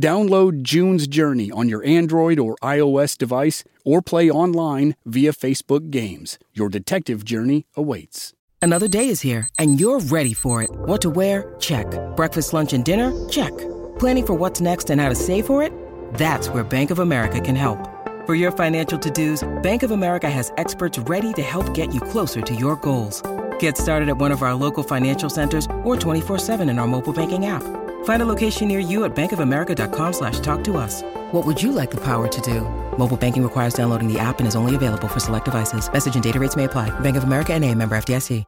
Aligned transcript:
Download 0.00 0.62
June's 0.62 1.06
Journey 1.06 1.50
on 1.52 1.68
your 1.68 1.84
Android 1.84 2.38
or 2.38 2.56
iOS 2.62 3.16
device 3.16 3.62
or 3.84 4.02
play 4.02 4.30
online 4.30 4.96
via 5.06 5.32
Facebook 5.32 5.90
Games. 5.90 6.38
Your 6.52 6.68
detective 6.68 7.24
journey 7.24 7.66
awaits. 7.76 8.32
Another 8.60 8.88
day 8.88 9.08
is 9.08 9.20
here 9.20 9.48
and 9.58 9.78
you're 9.78 10.00
ready 10.00 10.32
for 10.32 10.62
it. 10.62 10.70
What 10.72 11.02
to 11.02 11.10
wear? 11.10 11.54
Check. 11.60 11.86
Breakfast, 12.16 12.52
lunch, 12.54 12.72
and 12.72 12.84
dinner? 12.84 13.12
Check. 13.28 13.56
Planning 13.98 14.26
for 14.26 14.34
what's 14.34 14.60
next 14.60 14.90
and 14.90 15.00
how 15.00 15.10
to 15.10 15.14
save 15.14 15.46
for 15.46 15.62
it? 15.62 15.70
That's 16.14 16.48
where 16.48 16.64
Bank 16.64 16.90
of 16.90 16.98
America 16.98 17.40
can 17.40 17.54
help. 17.54 17.78
For 18.26 18.34
your 18.34 18.52
financial 18.52 18.98
to-dos, 18.98 19.46
Bank 19.62 19.82
of 19.82 19.90
America 19.90 20.30
has 20.30 20.50
experts 20.56 20.98
ready 21.00 21.34
to 21.34 21.42
help 21.42 21.74
get 21.74 21.92
you 21.92 22.00
closer 22.00 22.40
to 22.40 22.54
your 22.54 22.76
goals. 22.76 23.22
Get 23.58 23.76
started 23.76 24.08
at 24.08 24.16
one 24.16 24.32
of 24.32 24.42
our 24.42 24.54
local 24.54 24.82
financial 24.82 25.28
centers 25.28 25.66
or 25.84 25.94
24-7 25.94 26.68
in 26.70 26.78
our 26.78 26.86
mobile 26.86 27.12
banking 27.12 27.44
app. 27.44 27.83
Find 28.04 28.22
a 28.22 28.26
location 28.26 28.68
near 28.68 28.78
you 28.78 29.04
at 29.04 29.14
bankofamerica.com 29.14 30.12
slash 30.14 30.40
talk 30.40 30.64
to 30.64 30.78
us. 30.78 31.02
What 31.32 31.44
would 31.44 31.62
you 31.62 31.72
like 31.72 31.90
the 31.90 32.00
power 32.00 32.28
to 32.28 32.40
do? 32.40 32.60
Mobile 32.96 33.18
banking 33.18 33.42
requires 33.42 33.74
downloading 33.74 34.10
the 34.10 34.18
app 34.18 34.38
and 34.38 34.48
is 34.48 34.56
only 34.56 34.74
available 34.74 35.08
for 35.08 35.20
select 35.20 35.44
devices. 35.44 35.92
Message 35.92 36.14
and 36.14 36.24
data 36.24 36.40
rates 36.40 36.56
may 36.56 36.64
apply. 36.64 36.88
Bank 37.00 37.18
of 37.18 37.24
America 37.24 37.52
and 37.52 37.62
a 37.62 37.74
member 37.74 37.94
FDIC. 37.94 38.44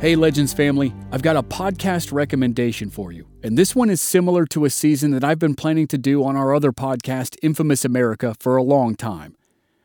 Hey, 0.00 0.16
Legends 0.16 0.54
family, 0.54 0.94
I've 1.12 1.20
got 1.20 1.36
a 1.36 1.42
podcast 1.42 2.10
recommendation 2.10 2.88
for 2.88 3.12
you. 3.12 3.26
And 3.42 3.58
this 3.58 3.76
one 3.76 3.90
is 3.90 4.00
similar 4.00 4.46
to 4.46 4.64
a 4.64 4.70
season 4.70 5.10
that 5.10 5.22
I've 5.22 5.38
been 5.38 5.54
planning 5.54 5.86
to 5.88 5.98
do 5.98 6.24
on 6.24 6.36
our 6.36 6.54
other 6.54 6.72
podcast, 6.72 7.36
Infamous 7.42 7.84
America, 7.84 8.34
for 8.40 8.56
a 8.56 8.62
long 8.62 8.94
time. 8.94 9.36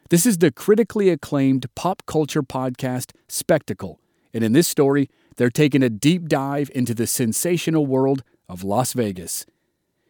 This 0.10 0.28
is 0.28 0.38
the 0.38 0.52
critically 0.52 1.10
acclaimed 1.10 1.66
pop 1.74 2.04
culture 2.06 2.44
podcast 2.44 3.12
Spectacle, 3.28 4.00
and 4.36 4.44
in 4.44 4.54
this 4.54 4.68
story, 4.68 5.10
they're 5.38 5.50
taking 5.50 5.82
a 5.82 5.90
deep 5.90 6.28
dive 6.28 6.70
into 6.76 6.94
the 6.94 7.08
sensational 7.08 7.88
world 7.88 8.22
of 8.48 8.64
Las 8.64 8.94
Vegas. 8.94 9.48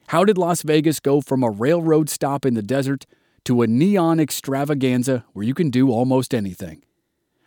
How 0.07 0.25
did 0.25 0.37
Las 0.37 0.63
Vegas 0.63 0.99
go 0.99 1.21
from 1.21 1.43
a 1.43 1.49
railroad 1.49 2.09
stop 2.09 2.45
in 2.45 2.55
the 2.55 2.61
desert 2.61 3.05
to 3.45 3.61
a 3.61 3.67
neon 3.67 4.19
extravaganza 4.19 5.23
where 5.31 5.45
you 5.45 5.53
can 5.53 5.69
do 5.69 5.89
almost 5.89 6.33
anything? 6.33 6.83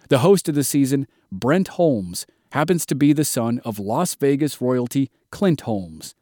The 0.08 0.20
host 0.20 0.48
of 0.48 0.55
the 0.55 0.64
season, 0.64 1.06
Brent 1.30 1.68
Holmes, 1.68 2.24
happens 2.52 2.86
to 2.86 2.94
be 2.94 3.12
the 3.12 3.27
son 3.27 3.60
of 3.62 3.78
Las 3.78 4.14
Vegas 4.14 4.58
royalty 4.58 5.11
Clint 5.30 5.61
Holmes. 5.61 6.14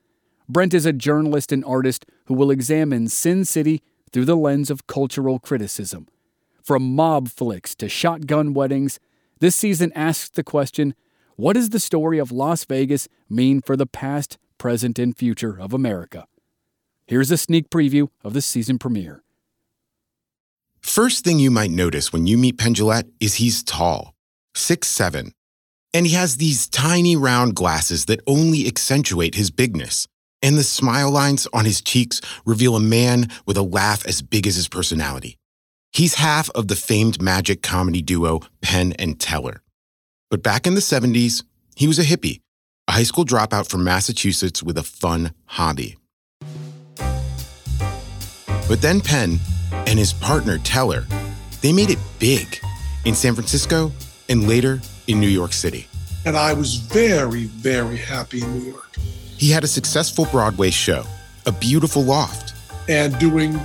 Brent 0.49 0.75
is 0.75 0.87
a 0.87 0.93
journalist 0.93 1.53
and 1.53 1.65
artist 1.65 2.05
who 2.25 2.34
will 2.34 2.51
examine 2.51 3.06
Sin 3.06 3.45
City 3.45 3.81
through 4.11 4.25
the 4.25 4.37
lens 4.37 4.72
of 4.72 4.89
cultural 4.89 5.39
criticism. 5.39 6.09
From 6.66 6.97
mob 6.97 7.28
flicks 7.28 7.77
to 7.77 7.88
shotgun 7.88 8.53
weddings, 8.53 8.99
this 9.38 9.54
season 9.54 9.93
asks 9.94 10.31
the 10.31 10.43
question 10.43 10.97
what 11.37 11.53
does 11.53 11.71
the 11.71 11.78
story 11.78 12.19
of 12.19 12.32
Las 12.32 12.65
Vegas 12.65 13.06
mean 13.31 13.60
for 13.60 13.77
the 13.77 13.87
past, 13.87 14.37
present, 14.59 14.99
and 14.99 15.16
future 15.16 15.60
of 15.60 15.72
America? 15.72 16.27
Here's 17.06 17.31
a 17.31 17.37
sneak 17.37 17.71
preview 17.71 18.09
of 18.25 18.32
the 18.32 18.41
season 18.41 18.81
premiere. 18.81 19.22
First 20.81 21.22
thing 21.22 21.38
you 21.38 21.53
might 21.53 21.71
notice 21.71 22.12
when 22.12 22.27
you 22.27 22.37
meet 22.37 22.59
Penn 22.59 22.75
Jillette 22.75 23.12
is 23.21 23.34
he's 23.34 23.62
tall, 23.62 24.16
six 24.53 24.88
seven, 24.88 25.34
and 25.94 26.04
he 26.04 26.15
has 26.15 26.38
these 26.38 26.66
tiny 26.66 27.15
round 27.15 27.54
glasses 27.54 28.06
that 28.06 28.22
only 28.27 28.66
accentuate 28.66 29.37
his 29.37 29.53
bigness. 29.53 30.09
And 30.43 30.59
the 30.59 30.65
smile 30.65 31.12
lines 31.12 31.47
on 31.53 31.65
his 31.65 31.81
cheeks 31.81 32.21
reveal 32.44 32.75
a 32.75 32.81
man 32.81 33.28
with 33.47 33.56
a 33.56 33.62
laugh 33.62 34.04
as 34.04 34.21
big 34.21 34.48
as 34.48 34.56
his 34.56 34.66
personality. 34.66 35.38
He's 35.97 36.17
half 36.17 36.51
of 36.51 36.69
the 36.69 36.77
famed 36.77 37.23
magic 37.23 37.62
comedy 37.62 38.03
duo 38.03 38.41
Penn 38.61 38.93
and 38.99 39.19
Teller. 39.19 39.62
But 40.31 40.43
back 40.43 40.67
in 40.67 40.75
the 40.75 40.83
70s, 40.83 41.43
he 41.75 41.87
was 41.87 41.99
a 41.99 42.03
hippie, 42.03 42.41
a 42.87 42.93
high 42.93 43.03
school 43.03 43.25
dropout 43.25 43.71
from 43.71 43.83
Massachusetts 43.83 44.62
with 44.62 44.77
a 44.77 44.83
fun 44.83 45.33
hobby. 45.47 45.97
But 48.69 48.83
then 48.83 49.01
Penn 49.01 49.39
and 49.73 49.99
his 49.99 50.12
partner 50.12 50.59
Teller, 50.59 51.07
they 51.62 51.73
made 51.73 51.89
it 51.89 51.99
big 52.19 52.59
in 53.07 53.15
San 53.15 53.34
Francisco 53.34 53.91
and 54.28 54.47
later 54.47 54.83
in 55.07 55.19
New 55.19 55.28
York 55.28 55.55
City. 55.55 55.87
And 56.27 56.37
I 56.37 56.53
was 56.53 56.75
very, 56.75 57.45
very 57.45 57.97
happy 57.97 58.43
in 58.43 58.53
New 58.53 58.71
York. 58.71 58.97
He 59.39 59.51
had 59.51 59.65
a 59.65 59.67
successful 59.67 60.27
Broadway 60.27 60.69
show, 60.69 61.07
a 61.47 61.53
beautiful 61.53 62.03
loft, 62.03 62.53
and 62.87 63.19
doing 63.19 63.59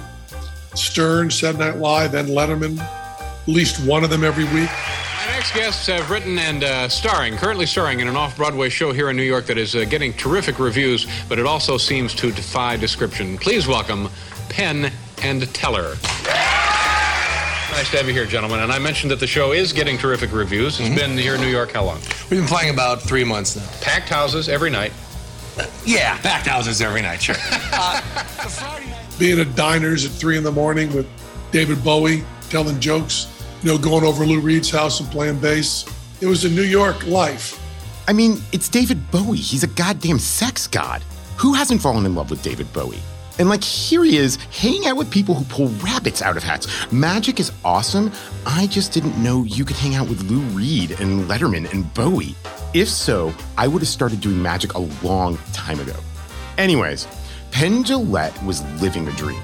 Stern, 0.76 1.30
Saturday 1.30 1.72
Night 1.72 1.78
Live, 1.78 2.14
and 2.14 2.30
Letterman, 2.30 2.80
at 2.80 3.48
least 3.48 3.86
one 3.86 4.04
of 4.04 4.10
them 4.10 4.24
every 4.24 4.46
week. 4.46 4.70
My 4.70 5.28
next 5.34 5.54
guests 5.54 5.88
have 5.88 6.10
written 6.10 6.40
and 6.40 6.64
uh, 6.64 6.90
starring, 6.90 7.36
currently 7.36 7.66
starring 7.66 8.00
in 8.00 8.08
an 8.08 8.16
off 8.16 8.38
Broadway 8.38 8.70
show 8.70 8.92
here 8.92 9.10
in 9.10 9.16
New 9.16 9.24
York 9.24 9.46
that 9.48 9.58
is 9.58 9.76
uh, 9.76 9.86
getting 9.86 10.14
terrific 10.14 10.60
reviews, 10.60 11.08
but 11.28 11.40
it 11.40 11.46
also 11.46 11.78
seems 11.78 12.14
to 12.16 12.32
defy 12.32 12.78
description. 12.78 13.38
Please 13.38 13.68
welcome 13.68 14.10
Penn 14.50 14.92
and 15.24 15.54
Teller. 15.54 15.96
Nice 17.72 17.90
to 17.92 17.98
have 17.98 18.08
you 18.08 18.14
here, 18.14 18.26
gentlemen. 18.26 18.60
And 18.60 18.72
I 18.72 18.80
mentioned 18.80 19.12
that 19.12 19.20
the 19.20 19.28
show 19.28 19.54
is 19.54 19.72
getting 19.72 19.98
terrific 19.98 20.34
reviews. 20.34 20.80
It's 20.80 20.90
mm-hmm. 20.90 20.98
been 20.98 21.18
here 21.18 21.36
in 21.36 21.42
New 21.42 21.48
York 21.48 21.72
how 21.72 21.86
long? 21.86 22.00
We've 22.30 22.40
been 22.40 22.46
playing 22.46 22.74
about 22.74 23.02
three 23.02 23.24
months 23.24 23.56
now. 23.56 23.68
Packed 23.82 24.10
houses 24.10 24.50
every 24.50 24.70
night. 24.70 24.92
Yeah, 25.86 26.18
packed 26.22 26.48
houses 26.48 26.82
every 26.82 27.02
night, 27.02 27.22
sure. 27.22 27.36
uh, 27.74 28.02
being 29.18 29.40
at 29.40 29.56
diners 29.56 30.06
at 30.06 30.12
three 30.12 30.38
in 30.38 30.44
the 30.44 30.52
morning 30.52 30.94
with 30.94 31.08
David 31.52 31.84
Bowie 31.84 32.24
telling 32.50 32.80
jokes, 32.80 33.28
you 33.62 33.72
know, 33.72 33.78
going 33.78 34.04
over 34.04 34.26
Lou 34.26 34.40
Reed's 34.40 34.70
house 34.70 35.00
and 35.00 35.10
playing 35.12 35.40
bass. 35.40 35.86
It 36.22 36.28
was 36.28 36.46
a 36.46 36.50
New 36.50 36.64
York 36.64 37.06
life. 37.08 37.60
I 38.08 38.14
mean, 38.14 38.42
it's 38.52 38.70
David 38.70 39.10
Bowie. 39.12 39.38
He's 39.38 39.64
a 39.64 39.68
goddamn 39.68 40.20
sex 40.20 40.68
god. 40.68 41.04
Who 41.38 41.54
hasn't 41.54 41.82
fallen 41.82 42.06
in 42.06 42.16
love 42.16 42.30
with 42.30 42.44
David 42.44 42.72
Bowie? 42.74 43.00
And 43.40 43.50
like, 43.50 43.64
here 43.64 44.04
he 44.04 44.18
is 44.18 44.36
hanging 44.52 44.86
out 44.86 44.98
with 44.98 45.10
people 45.10 45.34
who 45.34 45.46
pull 45.46 45.70
rabbits 45.84 46.22
out 46.22 46.38
of 46.38 46.44
hats. 46.44 46.68
Magic 46.92 47.40
is 47.40 47.52
awesome. 47.64 48.12
I 48.46 48.68
just 48.68 48.92
didn't 48.92 49.18
know 49.22 49.44
you 49.44 49.66
could 49.66 49.78
hang 49.78 49.96
out 49.96 50.10
with 50.10 50.30
Lou 50.30 50.42
Reed 50.56 50.92
and 51.00 51.22
Letterman 51.30 51.72
and 51.74 51.92
Bowie. 51.94 52.36
If 52.74 52.90
so, 52.90 53.34
I 53.58 53.68
would 53.68 53.82
have 53.82 53.90
started 53.90 54.22
doing 54.22 54.42
magic 54.42 54.76
a 54.76 54.80
long 55.04 55.38
time 55.54 55.80
ago. 55.80 55.96
Anyways, 56.58 57.08
Penn 57.52 57.84
Jillette 57.84 58.44
was 58.46 58.64
living 58.82 59.08
a 59.08 59.12
dream. 59.12 59.42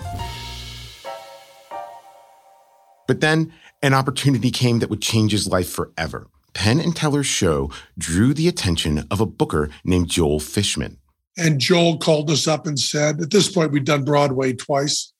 But 3.07 3.21
then 3.21 3.53
an 3.81 3.93
opportunity 3.93 4.49
came 4.49 4.79
that 4.79 4.89
would 4.89 5.01
change 5.01 5.31
his 5.31 5.47
life 5.47 5.69
forever. 5.69 6.27
Penn 6.53 6.79
and 6.79 6.95
Teller's 6.95 7.27
show 7.27 7.69
drew 7.97 8.33
the 8.33 8.47
attention 8.47 9.05
of 9.11 9.21
a 9.21 9.25
booker 9.25 9.69
named 9.83 10.09
Joel 10.09 10.39
Fishman. 10.39 10.97
And 11.37 11.59
Joel 11.59 11.97
called 11.97 12.31
us 12.31 12.47
up 12.47 12.65
and 12.65 12.79
said, 12.79 13.21
at 13.21 13.29
this 13.29 13.49
point, 13.49 13.71
we'd 13.71 13.85
done 13.85 14.03
Broadway 14.03 14.53
twice, 14.53 15.13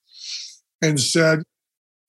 and 0.81 0.99
said, 0.99 1.43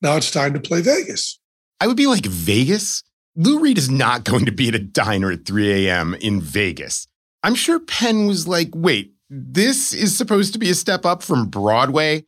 now 0.00 0.16
it's 0.16 0.30
time 0.30 0.54
to 0.54 0.60
play 0.60 0.80
Vegas. 0.80 1.38
I 1.80 1.86
would 1.86 1.96
be 1.96 2.06
like, 2.06 2.24
Vegas? 2.24 3.02
Lou 3.36 3.60
Reed 3.60 3.76
is 3.76 3.90
not 3.90 4.24
going 4.30 4.46
to 4.46 4.52
be 4.52 4.68
at 4.68 4.74
a 4.74 4.78
diner 4.78 5.30
at 5.30 5.44
3 5.44 5.86
a.m. 5.86 6.14
in 6.14 6.40
Vegas. 6.40 7.06
I'm 7.42 7.54
sure 7.54 7.78
Penn 7.78 8.26
was 8.26 8.48
like, 8.48 8.70
wait, 8.74 9.12
this 9.30 9.92
is 9.92 10.16
supposed 10.16 10.52
to 10.54 10.58
be 10.58 10.70
a 10.70 10.74
step 10.74 11.04
up 11.04 11.22
from 11.22 11.46
Broadway. 11.46 12.24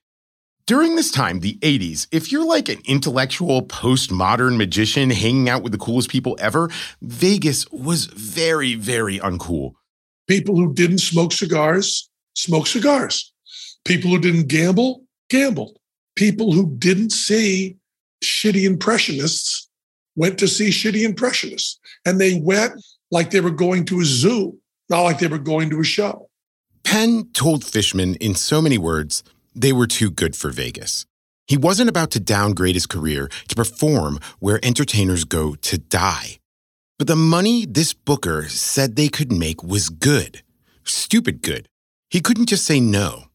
During 0.66 0.94
this 0.94 1.10
time, 1.10 1.40
the 1.40 1.58
80s, 1.58 2.06
if 2.12 2.30
you're 2.30 2.44
like 2.44 2.68
an 2.68 2.80
intellectual 2.84 3.62
postmodern 3.62 4.56
magician 4.56 5.10
hanging 5.10 5.48
out 5.48 5.62
with 5.62 5.72
the 5.72 5.78
coolest 5.78 6.10
people 6.10 6.36
ever, 6.38 6.70
Vegas 7.02 7.68
was 7.70 8.04
very, 8.04 8.74
very 8.76 9.18
uncool. 9.18 9.72
People 10.28 10.56
who 10.56 10.72
didn't 10.72 10.98
smoke 10.98 11.32
cigars 11.32 12.08
smoked 12.34 12.68
cigars. 12.68 13.32
People 13.84 14.10
who 14.10 14.18
didn't 14.18 14.48
gamble 14.48 15.04
gambled. 15.28 15.76
people 16.16 16.52
who 16.52 16.76
didn't 16.76 17.10
see 17.10 17.76
shitty 18.22 18.64
impressionists 18.64 19.68
went 20.16 20.38
to 20.38 20.46
see 20.46 20.68
shitty 20.68 21.02
impressionists. 21.02 21.78
And 22.04 22.20
they 22.20 22.40
went 22.40 22.72
like 23.10 23.30
they 23.30 23.40
were 23.40 23.50
going 23.50 23.86
to 23.86 24.00
a 24.00 24.04
zoo, 24.04 24.58
not 24.90 25.02
like 25.02 25.18
they 25.18 25.28
were 25.28 25.38
going 25.38 25.70
to 25.70 25.80
a 25.80 25.84
show. 25.84 26.29
Penn 26.90 27.28
told 27.32 27.64
Fishman 27.64 28.16
in 28.16 28.34
so 28.34 28.60
many 28.60 28.76
words 28.76 29.22
they 29.54 29.72
were 29.72 29.86
too 29.86 30.10
good 30.10 30.34
for 30.34 30.50
Vegas. 30.50 31.06
He 31.46 31.56
wasn't 31.56 31.88
about 31.88 32.10
to 32.10 32.18
downgrade 32.18 32.74
his 32.74 32.86
career 32.86 33.30
to 33.46 33.54
perform 33.54 34.18
where 34.40 34.58
entertainers 34.64 35.22
go 35.24 35.54
to 35.54 35.78
die. 35.78 36.40
But 36.98 37.06
the 37.06 37.14
money 37.14 37.64
this 37.64 37.92
booker 37.92 38.48
said 38.48 38.96
they 38.96 39.06
could 39.08 39.30
make 39.30 39.62
was 39.62 39.88
good, 39.88 40.42
stupid 40.82 41.42
good. 41.42 41.68
He 42.08 42.20
couldn't 42.20 42.48
just 42.48 42.64
say 42.64 42.80
no. 42.80 43.26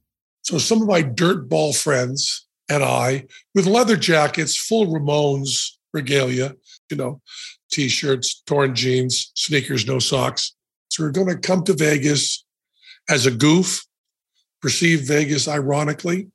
So 0.42 0.58
some 0.58 0.82
of 0.82 0.90
my 0.90 1.02
dirtball 1.02 1.82
friends 1.82 2.48
and 2.68 2.84
I, 2.84 3.24
with 3.54 3.68
leather 3.68 3.96
jackets, 3.96 4.58
full 4.58 4.88
Ramones 4.88 5.70
regalia, 5.94 6.56
you 6.92 6.98
know, 6.98 7.22
t-shirts, 7.72 8.42
torn 8.46 8.76
jeans, 8.76 9.32
sneakers, 9.34 9.88
no 9.88 10.00
socks. 10.00 10.54
So 10.90 11.06
we're 11.06 11.12
going 11.12 11.30
to 11.30 11.38
come 11.38 11.64
to 11.64 11.74
Vegas 11.74 12.45
as 13.08 13.26
a 13.26 13.32
goof, 13.32 13.86
perceived 14.62 15.08
Vegas 15.08 15.48
ironically. 15.48 16.30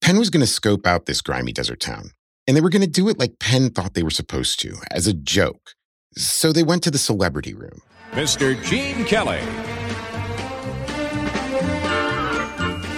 Penn 0.00 0.18
was 0.18 0.30
going 0.30 0.40
to 0.40 0.46
scope 0.46 0.86
out 0.86 1.06
this 1.06 1.20
grimy 1.20 1.52
desert 1.52 1.80
town, 1.80 2.10
and 2.46 2.56
they 2.56 2.60
were 2.60 2.70
going 2.70 2.82
to 2.82 2.88
do 2.88 3.08
it 3.08 3.18
like 3.18 3.38
Penn 3.38 3.70
thought 3.70 3.94
they 3.94 4.02
were 4.02 4.10
supposed 4.10 4.60
to, 4.60 4.76
as 4.90 5.06
a 5.06 5.12
joke. 5.12 5.74
So 6.16 6.52
they 6.52 6.62
went 6.62 6.82
to 6.84 6.90
the 6.90 6.98
celebrity 6.98 7.54
room. 7.54 7.80
Mr. 8.12 8.60
Gene 8.64 9.04
Kelly. 9.04 9.40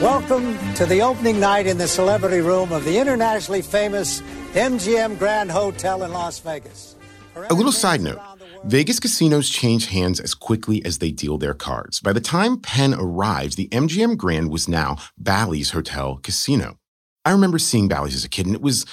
Welcome 0.02 0.58
to 0.74 0.84
the 0.84 1.00
opening 1.00 1.40
night 1.40 1.66
in 1.66 1.78
the 1.78 1.88
celebrity 1.88 2.40
room 2.40 2.72
of 2.72 2.84
the 2.84 2.98
internationally 2.98 3.62
famous 3.62 4.20
MGM 4.52 5.18
Grand 5.18 5.50
Hotel 5.50 6.02
in 6.02 6.12
Las 6.12 6.40
Vegas. 6.40 6.96
A 7.36 7.54
little 7.54 7.72
side 7.72 8.00
note 8.00 8.18
Vegas 8.66 8.98
casinos 8.98 9.50
change 9.50 9.88
hands 9.88 10.18
as 10.18 10.34
quickly 10.34 10.82
as 10.86 10.96
they 10.96 11.10
deal 11.10 11.36
their 11.36 11.52
cards. 11.52 12.00
By 12.00 12.14
the 12.14 12.20
time 12.20 12.58
Penn 12.58 12.94
arrives, 12.94 13.56
the 13.56 13.68
MGM 13.68 14.16
Grand 14.16 14.50
was 14.50 14.68
now 14.68 14.96
Bally's 15.18 15.72
Hotel 15.72 16.18
Casino. 16.22 16.78
I 17.26 17.32
remember 17.32 17.58
seeing 17.58 17.88
Bally's 17.88 18.14
as 18.14 18.24
a 18.24 18.28
kid, 18.28 18.46
and 18.46 18.54
it 18.54 18.62
was 18.62 18.86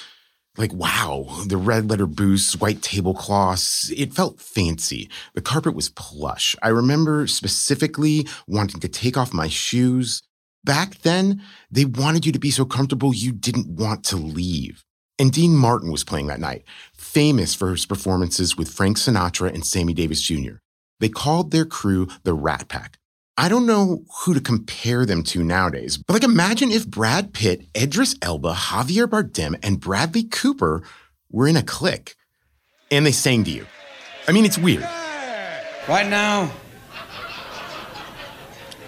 like, 0.58 0.74
wow, 0.74 1.26
the 1.46 1.56
red 1.56 1.88
letter 1.88 2.06
booths, 2.06 2.60
white 2.60 2.82
tablecloths, 2.82 3.90
it 3.96 4.12
felt 4.12 4.40
fancy. 4.40 5.08
The 5.32 5.40
carpet 5.40 5.74
was 5.74 5.88
plush. 5.88 6.54
I 6.62 6.68
remember 6.68 7.26
specifically 7.26 8.28
wanting 8.46 8.80
to 8.80 8.88
take 8.88 9.16
off 9.16 9.32
my 9.32 9.48
shoes. 9.48 10.22
Back 10.64 10.98
then, 10.98 11.42
they 11.70 11.86
wanted 11.86 12.26
you 12.26 12.32
to 12.32 12.38
be 12.38 12.50
so 12.50 12.66
comfortable 12.66 13.14
you 13.14 13.32
didn't 13.32 13.68
want 13.68 14.04
to 14.04 14.16
leave. 14.16 14.84
And 15.22 15.32
Dean 15.32 15.54
Martin 15.54 15.92
was 15.92 16.02
playing 16.02 16.26
that 16.26 16.40
night, 16.40 16.64
famous 16.94 17.54
for 17.54 17.70
his 17.70 17.86
performances 17.86 18.56
with 18.56 18.68
Frank 18.68 18.96
Sinatra 18.96 19.54
and 19.54 19.64
Sammy 19.64 19.94
Davis 19.94 20.20
Jr. 20.20 20.54
They 20.98 21.08
called 21.08 21.52
their 21.52 21.64
crew 21.64 22.08
the 22.24 22.34
Rat 22.34 22.66
Pack. 22.66 22.98
I 23.36 23.48
don't 23.48 23.64
know 23.64 24.02
who 24.18 24.34
to 24.34 24.40
compare 24.40 25.06
them 25.06 25.22
to 25.22 25.44
nowadays, 25.44 25.96
but 25.96 26.14
like 26.14 26.24
imagine 26.24 26.72
if 26.72 26.88
Brad 26.88 27.32
Pitt, 27.32 27.68
Idris 27.80 28.16
Elba, 28.20 28.52
Javier 28.52 29.06
Bardem, 29.06 29.56
and 29.62 29.78
Bradley 29.78 30.24
Cooper 30.24 30.82
were 31.30 31.46
in 31.46 31.54
a 31.54 31.62
clique 31.62 32.16
and 32.90 33.06
they 33.06 33.12
sang 33.12 33.44
to 33.44 33.50
you. 33.52 33.64
I 34.26 34.32
mean, 34.32 34.44
it's 34.44 34.58
weird. 34.58 34.82
Right 35.88 36.08
now, 36.08 36.50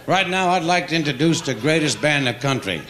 right 0.08 0.28
now, 0.28 0.48
I'd 0.48 0.64
like 0.64 0.88
to 0.88 0.96
introduce 0.96 1.42
the 1.42 1.54
greatest 1.54 2.02
band 2.02 2.26
in 2.26 2.34
the 2.34 2.40
country. 2.40 2.82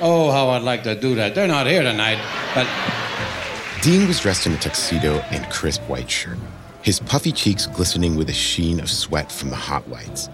Oh, 0.00 0.30
how 0.30 0.48
I'd 0.50 0.62
like 0.62 0.82
to 0.84 0.94
do 0.94 1.14
that. 1.16 1.34
They're 1.34 1.46
not 1.46 1.66
here 1.66 1.82
tonight, 1.82 2.18
but. 2.54 2.66
Dean 3.82 4.06
was 4.06 4.20
dressed 4.20 4.46
in 4.46 4.52
a 4.52 4.58
tuxedo 4.58 5.18
and 5.30 5.50
crisp 5.50 5.82
white 5.82 6.10
shirt, 6.10 6.38
his 6.82 7.00
puffy 7.00 7.32
cheeks 7.32 7.66
glistening 7.66 8.16
with 8.16 8.28
a 8.30 8.34
sheen 8.34 8.80
of 8.80 8.90
sweat 8.90 9.30
from 9.30 9.50
the 9.50 9.56
hot 9.56 9.88
lights. 9.90 10.28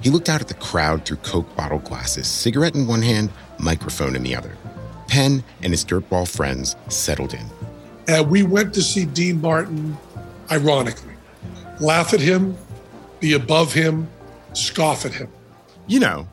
He 0.00 0.10
looked 0.10 0.28
out 0.28 0.40
at 0.40 0.48
the 0.48 0.54
crowd 0.54 1.04
through 1.04 1.16
Coke 1.18 1.54
bottle 1.56 1.80
glasses, 1.80 2.28
cigarette 2.28 2.76
in 2.76 2.86
one 2.86 3.02
hand, 3.02 3.30
microphone 3.58 4.14
in 4.14 4.22
the 4.22 4.36
other. 4.36 4.56
Penn 5.08 5.42
and 5.62 5.72
his 5.72 5.84
dirtball 5.84 6.28
friends 6.28 6.76
settled 6.88 7.34
in. 7.34 7.44
And 8.06 8.30
we 8.30 8.42
went 8.42 8.72
to 8.74 8.82
see 8.82 9.04
Dean 9.04 9.40
Martin, 9.40 9.96
ironically, 10.50 11.14
laugh 11.80 12.14
at 12.14 12.20
him, 12.20 12.56
be 13.18 13.32
above 13.32 13.72
him, 13.72 14.08
scoff 14.52 15.04
at 15.04 15.12
him. 15.12 15.28
You 15.86 16.00
know, 16.00 16.28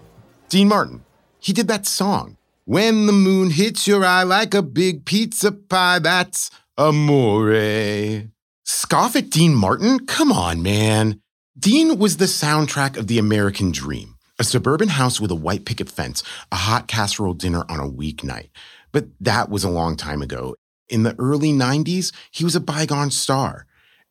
Dean 0.50 0.68
Martin. 0.68 1.04
He 1.40 1.54
did 1.54 1.68
that 1.68 1.86
song. 1.86 2.38
When 2.68 3.06
the 3.06 3.14
moon 3.14 3.52
hits 3.52 3.88
your 3.88 4.04
eye 4.04 4.24
like 4.24 4.56
a 4.56 4.64
big 4.64 5.06
pizza 5.06 5.52
pie, 5.52 6.00
that's 6.00 6.50
amore. 6.80 8.24
Scoff 8.64 9.16
at 9.16 9.30
Dean 9.30 9.54
Martin? 9.54 10.08
Come 10.08 10.32
on, 10.32 10.64
man. 10.64 11.22
Dean 11.56 12.00
was 12.00 12.18
the 12.18 12.26
soundtrack 12.26 12.98
of 12.98 13.06
the 13.06 13.20
American 13.20 13.72
dream 13.72 14.16
a 14.40 14.44
suburban 14.44 14.90
house 14.90 15.22
with 15.22 15.30
a 15.30 15.36
white 15.36 15.64
picket 15.64 15.90
fence, 15.90 16.24
a 16.52 16.56
hot 16.56 16.88
casserole 16.88 17.36
dinner 17.36 17.64
on 17.70 17.80
a 17.80 17.90
weeknight. 17.90 18.50
But 18.92 19.06
that 19.22 19.48
was 19.50 19.64
a 19.64 19.70
long 19.70 19.96
time 19.96 20.24
ago. 20.24 20.56
In 20.90 21.04
the 21.04 21.16
early 21.20 21.54
90s, 21.54 22.12
he 22.32 22.44
was 22.44 22.56
a 22.56 22.60
bygone 22.60 23.12
star. 23.12 23.68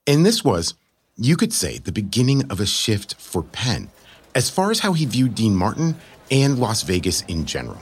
And 0.06 0.24
this 0.24 0.44
was, 0.44 0.74
you 1.16 1.36
could 1.36 1.52
say, 1.52 1.78
the 1.78 1.92
beginning 1.92 2.50
of 2.50 2.60
a 2.60 2.66
shift 2.66 3.16
for 3.16 3.42
Penn, 3.42 3.90
as 4.32 4.48
far 4.48 4.70
as 4.70 4.78
how 4.78 4.92
he 4.92 5.06
viewed 5.06 5.34
Dean 5.34 5.56
Martin 5.56 5.96
and 6.30 6.60
Las 6.60 6.82
Vegas 6.84 7.22
in 7.22 7.46
general. 7.46 7.80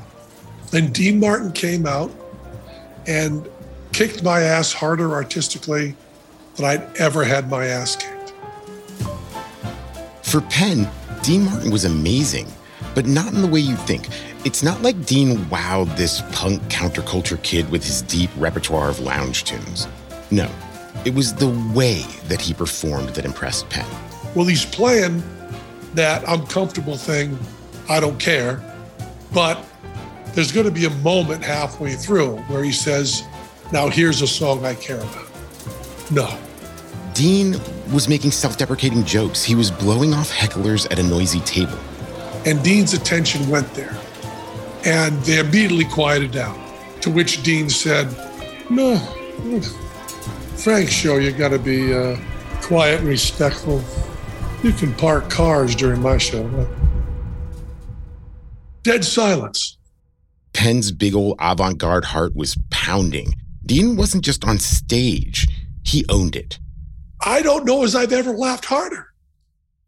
Then 0.72 0.90
Dean 0.90 1.20
Martin 1.20 1.52
came 1.52 1.86
out 1.86 2.10
and 3.06 3.46
kicked 3.92 4.22
my 4.22 4.40
ass 4.40 4.72
harder 4.72 5.12
artistically 5.12 5.94
than 6.56 6.64
I'd 6.64 6.96
ever 6.96 7.24
had 7.24 7.50
my 7.50 7.66
ass 7.66 7.94
kicked. 7.94 8.32
For 10.22 10.40
Penn, 10.40 10.88
Dean 11.22 11.44
Martin 11.44 11.70
was 11.70 11.84
amazing, 11.84 12.46
but 12.94 13.06
not 13.06 13.34
in 13.34 13.42
the 13.42 13.48
way 13.48 13.60
you 13.60 13.76
think. 13.76 14.08
It's 14.46 14.62
not 14.62 14.80
like 14.80 15.04
Dean 15.04 15.36
wowed 15.50 15.94
this 15.96 16.22
punk 16.32 16.62
counterculture 16.64 17.40
kid 17.42 17.70
with 17.70 17.84
his 17.84 18.00
deep 18.00 18.30
repertoire 18.38 18.88
of 18.88 18.98
lounge 18.98 19.44
tunes. 19.44 19.86
No, 20.30 20.50
it 21.04 21.12
was 21.14 21.34
the 21.34 21.50
way 21.74 22.02
that 22.28 22.40
he 22.40 22.54
performed 22.54 23.10
that 23.10 23.26
impressed 23.26 23.68
Penn. 23.68 23.86
Well, 24.34 24.46
he's 24.46 24.64
playing 24.64 25.22
that 25.92 26.24
uncomfortable 26.26 26.96
thing, 26.96 27.38
I 27.90 28.00
don't 28.00 28.18
care, 28.18 28.62
but 29.34 29.62
there's 30.34 30.52
going 30.52 30.66
to 30.66 30.72
be 30.72 30.86
a 30.86 30.90
moment 30.90 31.44
halfway 31.44 31.94
through 31.94 32.36
where 32.42 32.62
he 32.62 32.72
says, 32.72 33.24
Now 33.72 33.88
here's 33.88 34.22
a 34.22 34.26
song 34.26 34.64
I 34.64 34.74
care 34.74 35.00
about. 35.00 35.28
No. 36.10 36.38
Dean 37.14 37.56
was 37.92 38.08
making 38.08 38.30
self 38.30 38.56
deprecating 38.56 39.04
jokes. 39.04 39.42
He 39.44 39.54
was 39.54 39.70
blowing 39.70 40.14
off 40.14 40.30
hecklers 40.30 40.90
at 40.90 40.98
a 40.98 41.02
noisy 41.02 41.40
table. 41.40 41.78
And 42.46 42.62
Dean's 42.62 42.94
attention 42.94 43.48
went 43.48 43.72
there. 43.74 43.96
And 44.84 45.16
they 45.22 45.38
immediately 45.38 45.84
quieted 45.84 46.32
down. 46.32 46.60
To 47.02 47.10
which 47.10 47.42
Dean 47.42 47.68
said, 47.68 48.08
No, 48.70 48.96
Frank's 50.56 50.92
show, 50.92 51.16
you 51.16 51.32
got 51.32 51.48
to 51.48 51.58
be 51.58 51.92
uh, 51.92 52.16
quiet 52.62 53.00
and 53.00 53.08
respectful. 53.08 53.82
You 54.62 54.72
can 54.72 54.94
park 54.94 55.28
cars 55.28 55.74
during 55.74 56.00
my 56.00 56.18
show. 56.18 56.68
Dead 58.82 59.04
silence. 59.04 59.78
Penn's 60.52 60.92
big 60.92 61.14
old 61.14 61.36
avant 61.40 61.78
garde 61.78 62.04
heart 62.04 62.34
was 62.34 62.56
pounding. 62.70 63.34
Dean 63.64 63.96
wasn't 63.96 64.24
just 64.24 64.44
on 64.46 64.58
stage, 64.58 65.46
he 65.84 66.04
owned 66.08 66.36
it. 66.36 66.58
I 67.24 67.42
don't 67.42 67.64
know 67.64 67.84
as 67.84 67.94
I've 67.94 68.12
ever 68.12 68.32
laughed 68.32 68.64
harder. 68.64 69.08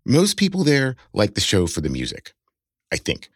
Most 0.06 0.36
people 0.36 0.64
there 0.64 0.96
liked 1.12 1.34
the 1.34 1.40
show 1.40 1.66
for 1.66 1.80
the 1.80 1.88
music, 1.88 2.32
I 2.92 2.96
think. 2.96 3.30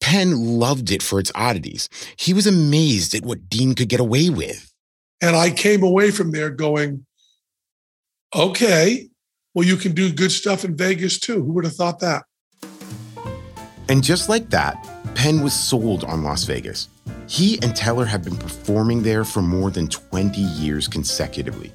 Penn 0.00 0.58
loved 0.58 0.90
it 0.90 1.02
for 1.02 1.18
its 1.18 1.32
oddities. 1.34 1.88
He 2.16 2.32
was 2.32 2.46
amazed 2.46 3.14
at 3.14 3.24
what 3.24 3.48
Dean 3.48 3.74
could 3.74 3.88
get 3.88 4.00
away 4.00 4.30
with. 4.30 4.72
And 5.20 5.34
I 5.34 5.50
came 5.50 5.82
away 5.82 6.10
from 6.10 6.30
there 6.30 6.50
going, 6.50 7.06
okay, 8.34 9.08
well, 9.54 9.66
you 9.66 9.76
can 9.76 9.92
do 9.92 10.12
good 10.12 10.32
stuff 10.32 10.64
in 10.64 10.76
Vegas 10.76 11.18
too. 11.18 11.42
Who 11.42 11.52
would 11.54 11.64
have 11.64 11.74
thought 11.74 12.00
that? 12.00 12.24
And 13.88 14.02
just 14.02 14.28
like 14.28 14.50
that, 14.50 14.84
Penn 15.14 15.42
was 15.42 15.54
sold 15.54 16.04
on 16.04 16.22
Las 16.22 16.44
Vegas. 16.44 16.88
He 17.28 17.60
and 17.62 17.74
Teller 17.74 18.04
have 18.04 18.24
been 18.24 18.36
performing 18.36 19.02
there 19.02 19.24
for 19.24 19.42
more 19.42 19.70
than 19.70 19.88
20 19.88 20.40
years 20.40 20.88
consecutively. 20.88 21.72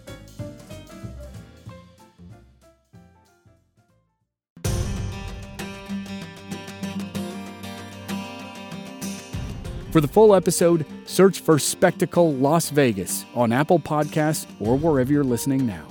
For 9.92 10.00
the 10.00 10.08
full 10.08 10.34
episode, 10.34 10.86
search 11.06 11.42
for 11.42 11.60
Spectacle 11.60 12.34
Las 12.34 12.70
Vegas 12.70 13.26
on 13.36 13.52
Apple 13.52 13.80
Podcasts 13.80 14.46
or 14.62 14.78
wherever 14.78 15.12
you're 15.12 15.26
listening 15.26 15.66
now. 15.66 15.91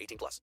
18 0.01 0.17
plus. 0.17 0.41